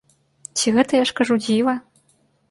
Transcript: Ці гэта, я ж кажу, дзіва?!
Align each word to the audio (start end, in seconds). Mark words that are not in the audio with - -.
Ці 0.61 0.71
гэта, 0.77 0.91
я 1.03 1.09
ж 1.09 1.13
кажу, 1.19 1.37
дзіва?! 1.43 1.75